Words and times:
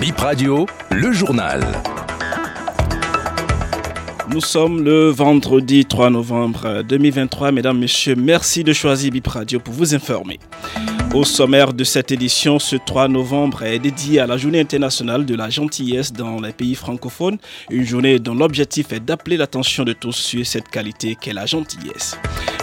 Bip 0.00 0.16
Radio, 0.16 0.64
le 0.90 1.12
journal. 1.12 1.60
Nous 4.32 4.40
sommes 4.40 4.82
le 4.82 5.10
vendredi 5.10 5.84
3 5.84 6.08
novembre 6.08 6.82
2023. 6.82 7.52
Mesdames, 7.52 7.78
Messieurs, 7.78 8.14
merci 8.16 8.64
de 8.64 8.72
choisir 8.72 9.12
Bip 9.12 9.26
Radio 9.26 9.60
pour 9.60 9.74
vous 9.74 9.94
informer. 9.94 10.38
Au 11.12 11.24
sommaire 11.24 11.74
de 11.74 11.84
cette 11.84 12.12
édition, 12.12 12.58
ce 12.58 12.76
3 12.76 13.08
novembre 13.08 13.62
est 13.64 13.78
dédié 13.78 14.20
à 14.20 14.26
la 14.26 14.38
journée 14.38 14.60
internationale 14.60 15.26
de 15.26 15.34
la 15.34 15.50
gentillesse 15.50 16.14
dans 16.14 16.40
les 16.40 16.52
pays 16.52 16.76
francophones, 16.76 17.36
une 17.68 17.84
journée 17.84 18.18
dont 18.18 18.34
l'objectif 18.34 18.94
est 18.94 19.00
d'appeler 19.00 19.36
l'attention 19.36 19.84
de 19.84 19.92
tous 19.92 20.16
sur 20.16 20.46
cette 20.46 20.68
qualité 20.70 21.14
qu'est 21.20 21.34
la 21.34 21.44
gentillesse. 21.44 22.16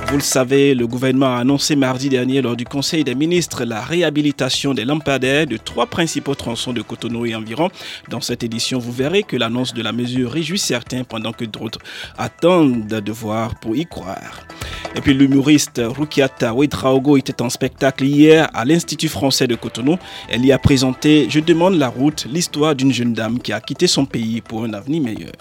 Vous 0.09 0.15
le 0.15 0.21
savez, 0.21 0.73
le 0.73 0.87
gouvernement 0.87 1.35
a 1.35 1.39
annoncé 1.39 1.75
mardi 1.75 2.07
dernier 2.07 2.41
lors 2.41 2.55
du 2.55 2.63
Conseil 2.63 3.03
des 3.03 3.13
ministres 3.13 3.65
la 3.65 3.81
réhabilitation 3.81 4.73
des 4.73 4.85
lampadaires 4.85 5.45
de 5.45 5.57
trois 5.57 5.85
principaux 5.85 6.33
tronçons 6.33 6.71
de 6.71 6.81
Cotonou 6.81 7.25
et 7.25 7.35
environ. 7.35 7.69
Dans 8.09 8.21
cette 8.21 8.41
édition, 8.41 8.79
vous 8.79 8.93
verrez 8.93 9.23
que 9.23 9.35
l'annonce 9.35 9.73
de 9.73 9.81
la 9.81 9.91
mesure 9.91 10.31
réjouit 10.31 10.59
certains 10.59 11.03
pendant 11.03 11.33
que 11.33 11.43
d'autres 11.43 11.79
attendent 12.17 12.87
de 12.87 13.11
voir 13.11 13.59
pour 13.59 13.75
y 13.75 13.85
croire. 13.85 14.47
Et 14.95 15.01
puis 15.01 15.13
l'humoriste 15.13 15.81
Rukiata 15.83 16.53
Ouedraogo 16.53 17.17
était 17.17 17.41
en 17.41 17.49
spectacle 17.49 18.05
hier 18.05 18.49
à 18.53 18.63
l'Institut 18.63 19.09
français 19.09 19.47
de 19.47 19.55
Cotonou. 19.55 19.97
Elle 20.29 20.45
y 20.45 20.53
a 20.53 20.57
présenté 20.57 21.27
Je 21.29 21.41
demande 21.41 21.75
la 21.75 21.89
route, 21.89 22.27
l'histoire 22.31 22.75
d'une 22.75 22.93
jeune 22.93 23.13
dame 23.13 23.39
qui 23.39 23.51
a 23.51 23.59
quitté 23.59 23.87
son 23.87 24.05
pays 24.05 24.39
pour 24.39 24.63
un 24.63 24.71
avenir 24.73 25.03
meilleur. 25.03 25.33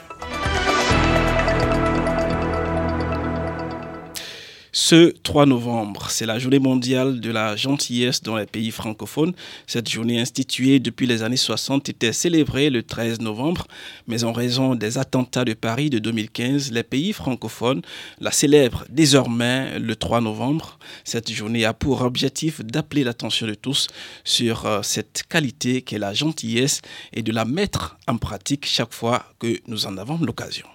Ce 4.79 5.11
3 5.23 5.47
novembre, 5.47 6.11
c'est 6.11 6.27
la 6.27 6.39
journée 6.39 6.59
mondiale 6.59 7.19
de 7.19 7.31
la 7.31 7.57
gentillesse 7.57 8.23
dans 8.23 8.37
les 8.37 8.45
pays 8.45 8.71
francophones. 8.71 9.33
Cette 9.67 9.89
journée 9.89 10.21
instituée 10.21 10.81
depuis 10.81 11.07
les 11.07 11.23
années 11.23 11.39
60 11.39 11.89
était 11.89 12.13
célébrée 12.13 12.69
le 12.69 12.83
13 12.83 13.23
novembre, 13.23 13.67
mais 14.07 14.23
en 14.23 14.35
raison 14.35 14.75
des 14.75 14.99
attentats 14.99 15.47
de 15.47 15.55
Paris 15.55 15.89
de 15.89 15.99
2015, 15.99 16.73
les 16.73 16.83
pays 16.83 17.15
francophones 17.15 17.81
la 18.21 18.31
célèbrent 18.31 18.85
désormais 18.91 19.79
le 19.79 19.97
3 19.97 20.21
novembre. 20.21 20.79
Cette 21.05 21.33
journée 21.33 21.65
a 21.65 21.73
pour 21.73 22.03
objectif 22.03 22.61
d'appeler 22.61 23.03
l'attention 23.03 23.47
de 23.47 23.55
tous 23.55 23.87
sur 24.25 24.67
euh, 24.67 24.83
cette 24.83 25.23
qualité 25.27 25.81
qu'est 25.81 25.99
la 25.99 26.13
gentillesse 26.13 26.83
et 27.15 27.23
de 27.23 27.33
la 27.33 27.47
mettre 27.47 27.97
en 28.07 28.19
pratique 28.19 28.67
chaque 28.67 28.93
fois 28.93 29.25
que 29.39 29.59
nous 29.69 29.87
en 29.87 29.97
avons 29.97 30.19
l'occasion. 30.19 30.67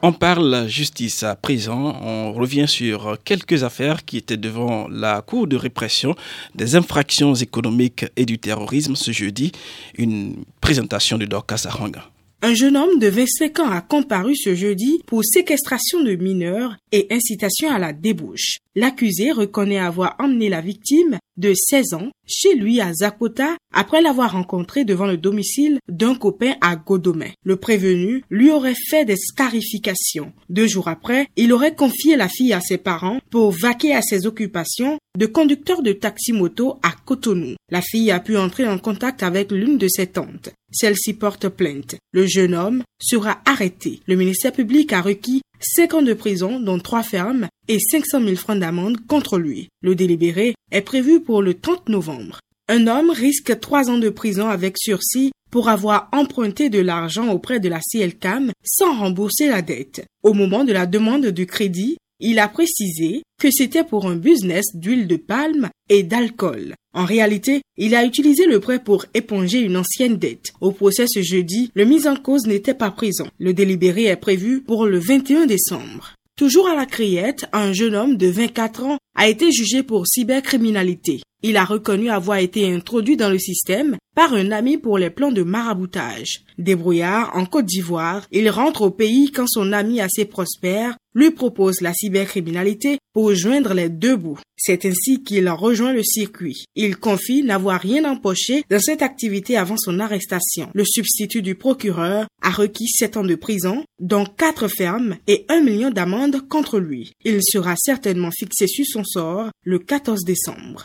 On 0.00 0.12
parle 0.12 0.68
justice 0.68 1.24
à 1.24 1.34
présent. 1.34 2.00
On 2.02 2.32
revient 2.32 2.68
sur 2.68 3.18
quelques 3.24 3.64
affaires 3.64 4.04
qui 4.04 4.16
étaient 4.16 4.36
devant 4.36 4.86
la 4.88 5.22
Cour 5.22 5.48
de 5.48 5.56
répression 5.56 6.14
des 6.54 6.76
infractions 6.76 7.34
économiques 7.34 8.06
et 8.16 8.24
du 8.24 8.38
terrorisme 8.38 8.94
ce 8.94 9.10
jeudi. 9.10 9.50
Une 9.96 10.36
présentation 10.60 11.18
de 11.18 11.24
Dorcas 11.24 11.64
Aranga. 11.66 12.04
Un 12.40 12.54
jeune 12.54 12.76
homme 12.76 13.00
de 13.00 13.08
25 13.08 13.58
ans 13.58 13.70
a 13.70 13.80
comparu 13.80 14.36
ce 14.36 14.54
jeudi 14.54 15.00
pour 15.06 15.24
séquestration 15.24 16.04
de 16.04 16.14
mineurs 16.14 16.76
et 16.92 17.08
incitation 17.10 17.68
à 17.68 17.80
la 17.80 17.92
débauche. 17.92 18.58
L'accusé 18.76 19.32
reconnaît 19.32 19.80
avoir 19.80 20.14
emmené 20.20 20.48
la 20.48 20.60
victime 20.60 21.18
de 21.38 21.54
16 21.54 21.94
ans 21.94 22.10
chez 22.26 22.54
lui 22.54 22.80
à 22.80 22.92
Zakota 22.92 23.56
après 23.72 24.02
l'avoir 24.02 24.32
rencontré 24.32 24.84
devant 24.84 25.06
le 25.06 25.16
domicile 25.16 25.78
d'un 25.88 26.14
copain 26.14 26.54
à 26.60 26.76
Godomé. 26.76 27.32
Le 27.44 27.56
prévenu 27.56 28.22
lui 28.28 28.50
aurait 28.50 28.74
fait 28.90 29.04
des 29.04 29.16
scarifications. 29.16 30.32
Deux 30.50 30.66
jours 30.66 30.88
après, 30.88 31.26
il 31.36 31.52
aurait 31.52 31.74
confié 31.74 32.16
la 32.16 32.28
fille 32.28 32.52
à 32.52 32.60
ses 32.60 32.78
parents 32.78 33.18
pour 33.30 33.50
vaquer 33.50 33.94
à 33.94 34.02
ses 34.02 34.26
occupations 34.26 34.98
de 35.18 35.26
conducteur 35.26 35.82
de 35.82 35.92
taxi-moto 35.92 36.78
à 36.82 36.92
Cotonou. 37.04 37.54
La 37.70 37.82
fille 37.82 38.10
a 38.10 38.20
pu 38.20 38.36
entrer 38.36 38.68
en 38.68 38.78
contact 38.78 39.22
avec 39.22 39.50
l'une 39.50 39.78
de 39.78 39.88
ses 39.88 40.06
tantes. 40.06 40.50
Celle-ci 40.70 41.14
porte 41.14 41.48
plainte. 41.48 41.96
Le 42.12 42.26
jeune 42.26 42.54
homme 42.54 42.82
sera 43.00 43.40
arrêté. 43.44 44.00
Le 44.06 44.16
ministère 44.16 44.52
public 44.52 44.92
a 44.92 45.00
requis 45.00 45.40
5 45.60 45.94
ans 45.94 46.02
de 46.02 46.14
prison, 46.14 46.60
dont 46.60 46.78
3 46.78 47.02
fermes, 47.02 47.48
et 47.68 47.78
500 47.78 48.22
000 48.22 48.36
francs 48.36 48.58
d'amende 48.58 48.98
contre 49.06 49.38
lui. 49.38 49.68
Le 49.82 49.94
délibéré 49.94 50.54
est 50.70 50.82
prévu 50.82 51.20
pour 51.20 51.42
le 51.42 51.54
30 51.54 51.88
novembre. 51.88 52.40
Un 52.68 52.86
homme 52.86 53.10
risque 53.10 53.58
3 53.58 53.90
ans 53.90 53.98
de 53.98 54.10
prison 54.10 54.48
avec 54.48 54.76
sursis 54.78 55.32
pour 55.50 55.68
avoir 55.68 56.08
emprunté 56.12 56.68
de 56.68 56.80
l'argent 56.80 57.28
auprès 57.28 57.60
de 57.60 57.68
la 57.68 57.80
CLCAM 57.80 58.52
sans 58.62 58.98
rembourser 58.98 59.48
la 59.48 59.62
dette. 59.62 60.04
Au 60.22 60.34
moment 60.34 60.64
de 60.64 60.72
la 60.72 60.86
demande 60.86 61.26
du 61.26 61.46
crédit, 61.46 61.96
il 62.20 62.38
a 62.38 62.48
précisé 62.48 63.22
que 63.40 63.50
c'était 63.50 63.84
pour 63.84 64.06
un 64.06 64.16
business 64.16 64.64
d'huile 64.74 65.06
de 65.06 65.16
palme 65.16 65.68
et 65.88 66.02
d'alcool. 66.02 66.74
En 66.92 67.04
réalité, 67.04 67.62
il 67.76 67.94
a 67.94 68.04
utilisé 68.04 68.46
le 68.46 68.60
prêt 68.60 68.82
pour 68.82 69.04
éponger 69.14 69.60
une 69.60 69.76
ancienne 69.76 70.16
dette. 70.16 70.52
Au 70.60 70.72
procès 70.72 71.06
ce 71.06 71.22
jeudi, 71.22 71.70
le 71.74 71.84
mis 71.84 72.08
en 72.08 72.16
cause 72.16 72.46
n'était 72.46 72.74
pas 72.74 72.90
présent. 72.90 73.28
Le 73.38 73.52
délibéré 73.52 74.04
est 74.04 74.16
prévu 74.16 74.62
pour 74.62 74.86
le 74.86 74.98
21 74.98 75.46
décembre. 75.46 76.14
Toujours 76.36 76.68
à 76.68 76.74
la 76.74 76.86
criette, 76.86 77.46
un 77.52 77.72
jeune 77.72 77.94
homme 77.94 78.16
de 78.16 78.28
24 78.28 78.84
ans 78.84 78.98
a 79.16 79.28
été 79.28 79.50
jugé 79.50 79.82
pour 79.82 80.06
cybercriminalité. 80.06 81.20
Il 81.42 81.56
a 81.56 81.64
reconnu 81.64 82.10
avoir 82.10 82.38
été 82.38 82.72
introduit 82.72 83.16
dans 83.16 83.30
le 83.30 83.38
système 83.38 83.96
par 84.16 84.34
un 84.34 84.50
ami 84.50 84.76
pour 84.76 84.98
les 84.98 85.10
plans 85.10 85.30
de 85.30 85.44
maraboutage. 85.44 86.40
Débrouillard 86.58 87.30
en 87.36 87.46
Côte 87.46 87.66
d'Ivoire, 87.66 88.26
il 88.32 88.50
rentre 88.50 88.82
au 88.82 88.90
pays 88.90 89.30
quand 89.30 89.46
son 89.46 89.72
ami 89.72 90.00
assez 90.00 90.24
prospère 90.24 90.96
lui 91.14 91.30
propose 91.30 91.80
la 91.80 91.94
cybercriminalité 91.94 92.98
pour 93.12 93.32
joindre 93.34 93.74
les 93.74 93.88
deux 93.88 94.16
bouts. 94.16 94.40
C'est 94.56 94.84
ainsi 94.84 95.22
qu'il 95.22 95.48
rejoint 95.48 95.92
le 95.92 96.02
circuit. 96.02 96.64
Il 96.74 96.96
confie 96.96 97.44
n'avoir 97.44 97.80
rien 97.80 98.04
empoché 98.04 98.64
dans 98.68 98.80
cette 98.80 99.02
activité 99.02 99.56
avant 99.56 99.76
son 99.76 100.00
arrestation. 100.00 100.70
Le 100.74 100.84
substitut 100.84 101.42
du 101.42 101.54
procureur 101.54 102.26
a 102.42 102.50
requis 102.50 102.88
7 102.88 103.18
ans 103.18 103.24
de 103.24 103.36
prison, 103.36 103.84
dont 104.00 104.24
4 104.24 104.66
fermes 104.66 105.16
et 105.28 105.44
1 105.48 105.60
million 105.60 105.90
d'amendes 105.90 106.48
contre 106.48 106.80
lui. 106.80 107.12
Il 107.24 107.38
sera 107.44 107.74
certainement 107.76 108.32
fixé 108.32 108.66
sur 108.66 108.84
son 108.84 109.04
sort 109.04 109.50
le 109.62 109.78
14 109.78 110.24
décembre. 110.24 110.84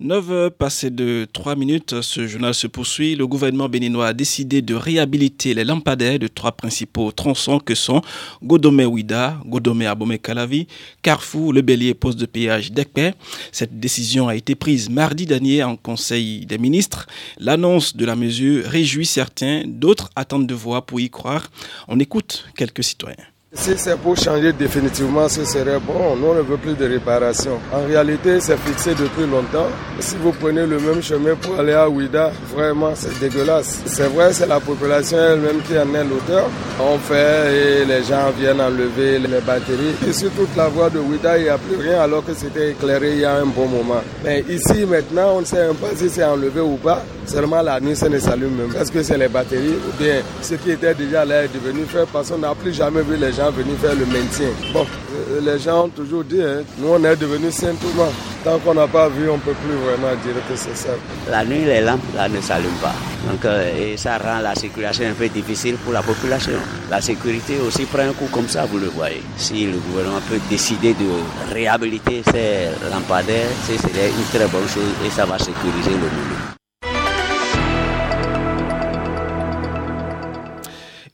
9 0.00 0.30
heures 0.30 0.52
passées 0.52 0.90
de 0.90 1.26
3 1.32 1.56
minutes, 1.56 2.02
ce 2.02 2.24
journal 2.28 2.54
se 2.54 2.68
poursuit. 2.68 3.16
Le 3.16 3.26
gouvernement 3.26 3.68
béninois 3.68 4.06
a 4.06 4.12
décidé 4.12 4.62
de 4.62 4.76
réhabiliter 4.76 5.54
les 5.54 5.64
lampadaires 5.64 6.20
de 6.20 6.28
trois 6.28 6.52
principaux 6.52 7.10
tronçons 7.10 7.58
que 7.58 7.74
sont 7.74 8.00
Godome-Ouida, 8.44 9.40
Godome-Abome-Calavi, 9.44 10.68
Carrefour, 11.02 11.52
Le 11.52 11.62
Bélier, 11.62 11.94
poste 11.94 12.20
de 12.20 12.26
péage 12.26 12.70
d'Ekpe. 12.70 13.16
Cette 13.50 13.80
décision 13.80 14.28
a 14.28 14.36
été 14.36 14.54
prise 14.54 14.88
mardi 14.88 15.26
dernier 15.26 15.64
en 15.64 15.74
Conseil 15.74 16.46
des 16.46 16.58
ministres. 16.58 17.08
L'annonce 17.40 17.96
de 17.96 18.06
la 18.06 18.14
mesure 18.14 18.66
réjouit 18.66 19.04
certains, 19.04 19.64
d'autres 19.66 20.10
attendent 20.14 20.46
de 20.46 20.54
voir 20.54 20.86
pour 20.86 21.00
y 21.00 21.10
croire. 21.10 21.50
On 21.88 21.98
écoute 21.98 22.44
quelques 22.56 22.84
citoyens. 22.84 23.16
Si 23.54 23.78
c'est 23.78 23.96
pour 23.96 24.14
changer 24.14 24.52
définitivement, 24.52 25.26
ce 25.26 25.42
serait 25.42 25.80
bon. 25.80 26.16
Nous, 26.16 26.26
on 26.26 26.34
ne 26.34 26.42
veut 26.42 26.58
plus 26.58 26.74
de 26.74 26.86
réparation. 26.86 27.52
En 27.72 27.86
réalité, 27.86 28.40
c'est 28.40 28.58
fixé 28.58 28.90
depuis 28.90 29.26
longtemps. 29.26 29.68
Si 30.00 30.16
vous 30.16 30.32
prenez 30.32 30.66
le 30.66 30.78
même 30.78 31.02
chemin 31.02 31.34
pour 31.34 31.58
aller 31.58 31.72
à 31.72 31.88
Ouida, 31.88 32.30
vraiment, 32.54 32.90
c'est 32.94 33.18
dégueulasse. 33.18 33.80
C'est 33.86 34.08
vrai, 34.08 34.34
c'est 34.34 34.46
la 34.46 34.60
population 34.60 35.16
elle-même 35.16 35.62
qui 35.62 35.78
en 35.78 35.94
est 35.94 36.04
l'auteur. 36.04 36.44
On 36.78 36.98
fait 36.98 37.80
et 37.80 37.84
les 37.86 38.02
gens 38.02 38.30
viennent 38.38 38.60
enlever 38.60 39.18
les 39.18 39.40
batteries. 39.40 39.96
Et 40.06 40.12
sur 40.12 40.30
toute 40.32 40.54
la 40.54 40.68
voie 40.68 40.90
de 40.90 40.98
Ouida, 40.98 41.38
il 41.38 41.44
n'y 41.44 41.48
a 41.48 41.56
plus 41.56 41.76
rien 41.76 42.02
alors 42.02 42.22
que 42.26 42.34
c'était 42.34 42.72
éclairé 42.72 43.12
il 43.12 43.20
y 43.20 43.24
a 43.24 43.36
un 43.36 43.46
bon 43.46 43.66
moment. 43.66 44.02
Mais 44.24 44.44
ici, 44.50 44.84
maintenant, 44.84 45.36
on 45.36 45.40
ne 45.40 45.46
sait 45.46 45.68
même 45.68 45.76
pas 45.76 45.96
si 45.96 46.10
c'est 46.10 46.22
enlevé 46.24 46.60
ou 46.60 46.76
pas. 46.76 47.02
Seulement 47.24 47.62
la 47.62 47.80
nuit, 47.80 47.96
ça 47.96 48.10
ne 48.10 48.18
s'allume 48.18 48.56
même. 48.56 48.74
Est-ce 48.78 48.92
que 48.92 49.02
c'est 49.02 49.18
les 49.18 49.28
batteries 49.28 49.76
ou 49.88 50.02
bien 50.02 50.16
ce 50.42 50.54
qui 50.54 50.70
était 50.70 50.94
déjà 50.94 51.24
là 51.24 51.44
est 51.44 51.54
devenu 51.54 51.84
fait 51.84 52.06
parce 52.12 52.30
qu'on 52.30 52.38
n'a 52.38 52.54
plus 52.54 52.72
jamais 52.74 53.02
vu 53.02 53.16
les 53.16 53.32
gens 53.32 53.37
venir 53.46 53.76
faire 53.78 53.94
le 53.94 54.06
maintien. 54.06 54.48
Bon, 54.72 54.84
euh, 55.30 55.40
les 55.40 55.58
gens 55.58 55.84
ont 55.84 55.88
toujours 55.88 56.24
dit, 56.24 56.42
hein, 56.42 56.62
nous 56.78 56.88
on 56.88 57.04
est 57.04 57.16
devenus 57.16 57.54
simplement. 57.54 58.10
Tant 58.44 58.58
qu'on 58.58 58.74
n'a 58.74 58.86
pas 58.86 59.08
vu, 59.08 59.28
on 59.28 59.34
ne 59.34 59.40
peut 59.40 59.54
plus 59.64 59.74
vraiment 59.74 60.14
dire 60.22 60.34
que 60.48 60.56
c'est 60.56 60.76
ça. 60.76 60.90
La 61.30 61.44
nuit, 61.44 61.64
les 61.64 61.80
lampes 61.80 62.00
là, 62.14 62.28
ne 62.28 62.40
s'allument 62.40 62.78
pas. 62.80 62.94
Donc, 63.28 63.44
euh, 63.44 63.92
et 63.92 63.96
ça 63.96 64.18
rend 64.18 64.40
la 64.40 64.54
circulation 64.54 65.06
un 65.06 65.12
peu 65.12 65.28
difficile 65.28 65.76
pour 65.76 65.92
la 65.92 66.02
population. 66.02 66.52
La 66.90 67.00
sécurité 67.00 67.54
aussi 67.66 67.84
prend 67.84 68.02
un 68.02 68.12
coup 68.12 68.28
comme 68.32 68.48
ça, 68.48 68.64
vous 68.66 68.78
le 68.78 68.88
voyez. 68.88 69.22
Si 69.36 69.66
le 69.66 69.78
gouvernement 69.78 70.20
peut 70.28 70.40
décider 70.48 70.94
de 70.94 71.52
réhabiliter 71.52 72.22
ces 72.32 72.68
lampadaires, 72.90 73.48
c'est 73.66 73.74
une 73.74 74.38
très 74.38 74.46
bonne 74.46 74.68
chose 74.68 74.94
et 75.04 75.10
ça 75.10 75.26
va 75.26 75.38
sécuriser 75.38 75.90
le 75.90 75.98
monde. 75.98 76.47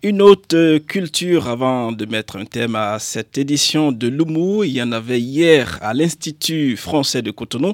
Une 0.05 0.21
autre 0.21 0.77
culture 0.81 1.49
avant 1.49 1.91
de 1.91 2.05
mettre 2.05 2.37
un 2.37 2.45
thème 2.45 2.77
à 2.77 2.99
cette 2.99 3.39
édition 3.39 3.91
de 3.91 4.06
Loumou. 4.06 4.62
Il 4.62 4.73
y 4.73 4.83
en 4.83 4.93
avait 4.93 5.19
hier 5.19 5.79
à 5.81 5.95
l'Institut 5.95 6.77
français 6.77 7.23
de 7.23 7.31
Cotonou. 7.31 7.73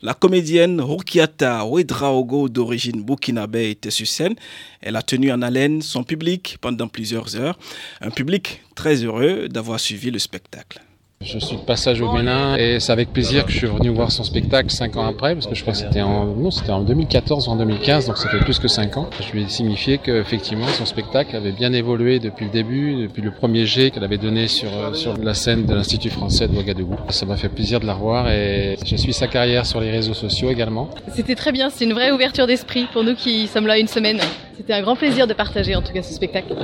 La 0.00 0.14
comédienne 0.14 0.80
Rukiata 0.80 1.66
Ouedraogo 1.66 2.48
d'origine 2.48 3.02
burkinabé 3.02 3.70
était 3.70 3.90
sur 3.90 4.06
scène. 4.06 4.36
Elle 4.80 4.94
a 4.94 5.02
tenu 5.02 5.32
en 5.32 5.42
haleine 5.42 5.82
son 5.82 6.04
public 6.04 6.56
pendant 6.60 6.86
plusieurs 6.86 7.34
heures. 7.34 7.58
Un 8.00 8.10
public 8.10 8.62
très 8.76 9.02
heureux 9.02 9.48
d'avoir 9.48 9.80
suivi 9.80 10.12
le 10.12 10.20
spectacle. 10.20 10.80
Je 11.24 11.38
suis 11.38 11.56
de 11.56 11.62
passage 11.62 12.00
au 12.00 12.12
Bénin 12.12 12.56
et 12.56 12.80
c'est 12.80 12.90
avec 12.92 13.12
plaisir 13.12 13.44
que 13.46 13.52
je 13.52 13.58
suis 13.58 13.66
venu 13.66 13.90
voir 13.90 14.10
son 14.10 14.24
spectacle 14.24 14.70
cinq 14.70 14.96
ans 14.96 15.06
après, 15.06 15.34
parce 15.34 15.46
que 15.46 15.54
je 15.54 15.62
crois 15.62 15.72
que 15.72 15.78
c'était 15.78 16.00
en, 16.02 16.26
non, 16.26 16.50
c'était 16.50 16.72
en 16.72 16.80
2014 16.80 17.48
ou 17.48 17.50
en 17.52 17.56
2015, 17.56 18.06
donc 18.06 18.18
ça 18.18 18.28
fait 18.28 18.38
plus 18.38 18.58
que 18.58 18.66
cinq 18.68 18.96
ans. 18.96 19.08
Je 19.20 19.32
lui 19.32 19.42
ai 19.44 19.48
signifié 19.48 19.98
qu'effectivement 19.98 20.66
son 20.66 20.84
spectacle 20.84 21.36
avait 21.36 21.52
bien 21.52 21.72
évolué 21.72 22.18
depuis 22.18 22.46
le 22.46 22.50
début, 22.50 23.02
depuis 23.02 23.22
le 23.22 23.30
premier 23.30 23.66
jet 23.66 23.90
qu'elle 23.90 24.04
avait 24.04 24.18
donné 24.18 24.48
sur, 24.48 24.68
euh, 24.74 24.94
sur 24.94 25.16
la 25.16 25.34
scène 25.34 25.64
de 25.64 25.74
l'Institut 25.74 26.10
français 26.10 26.48
de 26.48 26.54
Ouagadougou. 26.54 26.96
Ça 27.10 27.24
m'a 27.24 27.36
fait 27.36 27.48
plaisir 27.48 27.78
de 27.78 27.86
la 27.86 27.94
revoir 27.94 28.28
et 28.28 28.76
je 28.84 28.96
suis 28.96 29.12
sa 29.12 29.28
carrière 29.28 29.64
sur 29.64 29.80
les 29.80 29.90
réseaux 29.90 30.14
sociaux 30.14 30.50
également. 30.50 30.90
C'était 31.14 31.36
très 31.36 31.52
bien, 31.52 31.70
c'est 31.70 31.84
une 31.84 31.92
vraie 31.92 32.10
ouverture 32.10 32.46
d'esprit 32.46 32.86
pour 32.92 33.04
nous 33.04 33.14
qui 33.14 33.46
sommes 33.46 33.66
là 33.66 33.78
une 33.78 33.88
semaine. 33.88 34.18
C'était 34.56 34.72
un 34.72 34.82
grand 34.82 34.96
plaisir 34.96 35.26
de 35.26 35.34
partager 35.34 35.76
en 35.76 35.82
tout 35.82 35.92
cas 35.92 36.02
ce 36.02 36.12
spectacle. 36.12 36.54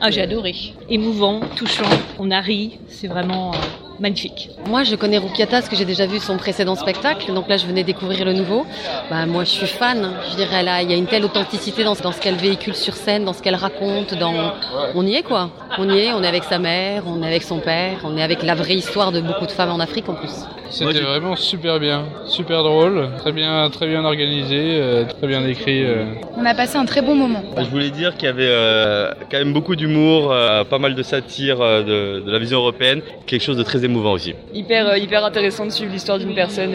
Ah, 0.00 0.10
j'ai 0.10 0.22
adoré. 0.22 0.54
Émouvant, 0.88 1.40
touchant, 1.56 1.88
on 2.18 2.30
a 2.30 2.40
ri, 2.40 2.78
c'est 2.88 3.08
vraiment... 3.08 3.52
Magnifique. 4.00 4.50
Moi, 4.66 4.84
je 4.84 4.96
connais 4.96 5.18
Rukiata 5.18 5.58
parce 5.58 5.68
que 5.68 5.76
j'ai 5.76 5.84
déjà 5.84 6.06
vu 6.06 6.18
son 6.18 6.36
précédent 6.36 6.74
spectacle, 6.74 7.32
donc 7.32 7.48
là, 7.48 7.56
je 7.56 7.66
venais 7.66 7.84
découvrir 7.84 8.24
le 8.24 8.32
nouveau. 8.32 8.66
Bah, 9.10 9.26
moi, 9.26 9.44
je 9.44 9.50
suis 9.50 9.66
fan. 9.66 10.12
Je 10.30 10.36
dirais 10.36 10.62
là, 10.62 10.82
il 10.82 10.90
y 10.90 10.94
a 10.94 10.96
une 10.96 11.06
telle 11.06 11.24
authenticité 11.24 11.84
dans, 11.84 11.94
dans 11.94 12.12
ce 12.12 12.20
qu'elle 12.20 12.36
véhicule 12.36 12.74
sur 12.74 12.94
scène, 12.94 13.24
dans 13.24 13.32
ce 13.32 13.42
qu'elle 13.42 13.54
raconte. 13.54 14.14
Dans, 14.14 14.54
on 14.94 15.06
y 15.06 15.14
est 15.14 15.22
quoi. 15.22 15.50
On 15.78 15.88
y 15.88 15.98
est. 16.00 16.12
On 16.12 16.22
est 16.22 16.28
avec 16.28 16.44
sa 16.44 16.58
mère, 16.58 17.04
on 17.06 17.22
est 17.22 17.26
avec 17.26 17.42
son 17.42 17.58
père, 17.58 17.98
on 18.04 18.16
est 18.16 18.22
avec 18.22 18.42
la 18.42 18.54
vraie 18.54 18.74
histoire 18.74 19.12
de 19.12 19.20
beaucoup 19.20 19.46
de 19.46 19.52
femmes 19.52 19.70
en 19.70 19.80
Afrique 19.80 20.08
en 20.08 20.14
plus. 20.14 20.32
C'était 20.72 21.00
vraiment 21.00 21.36
super 21.36 21.78
bien, 21.78 22.06
super 22.24 22.62
drôle, 22.62 23.10
très 23.18 23.30
bien, 23.32 23.68
très 23.68 23.86
bien 23.86 24.04
organisé, 24.04 24.56
euh, 24.56 25.04
très 25.04 25.26
bien 25.26 25.46
écrit. 25.46 25.84
Euh. 25.84 26.14
On 26.34 26.46
a 26.46 26.54
passé 26.54 26.78
un 26.78 26.86
très 26.86 27.02
bon 27.02 27.14
moment. 27.14 27.42
Je 27.58 27.68
voulais 27.68 27.90
dire 27.90 28.14
qu'il 28.14 28.24
y 28.24 28.28
avait 28.28 28.48
euh, 28.48 29.12
quand 29.30 29.36
même 29.36 29.52
beaucoup 29.52 29.76
d'humour, 29.76 30.34
pas 30.70 30.78
mal 30.78 30.94
de 30.94 31.02
satire 31.02 31.58
de, 31.58 32.20
de, 32.20 32.30
la 32.30 32.38
vision 32.38 32.58
européenne, 32.58 33.02
quelque 33.26 33.42
chose 33.42 33.58
de 33.58 33.62
très 33.82 33.86
émouvant 33.86 34.12
aussi. 34.12 34.34
Hyper, 34.54 34.96
hyper 34.96 35.24
intéressant 35.24 35.66
de 35.66 35.70
suivre 35.70 35.92
l'histoire 35.92 36.18
d'une 36.18 36.34
personne 36.34 36.74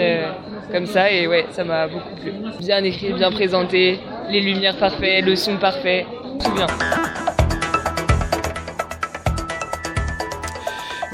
comme 0.71 0.86
ça 0.86 1.12
et 1.12 1.27
ouais, 1.27 1.45
ça 1.51 1.63
m'a 1.63 1.88
beaucoup 1.88 2.15
plu. 2.21 2.31
Bien 2.59 2.83
écrit, 2.83 3.13
bien 3.13 3.31
présenté, 3.31 4.00
les 4.30 4.42
lumières 4.42 4.77
parfaites, 4.77 5.25
le 5.25 5.36
son 5.36 5.57
parfait, 5.57 6.06
tout 6.44 6.51
bien. 6.51 6.68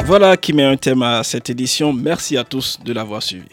Voilà 0.05 0.35
qui 0.35 0.53
met 0.53 0.63
un 0.63 0.75
thème 0.75 1.01
à 1.01 1.23
cette 1.23 1.49
édition. 1.49 1.93
Merci 1.93 2.37
à 2.37 2.43
tous 2.43 2.79
de 2.83 2.91
l'avoir 2.91 3.23
suivi. 3.23 3.45